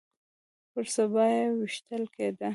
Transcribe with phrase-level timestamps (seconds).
[0.71, 2.49] پر سبا يې ويشتل کېده.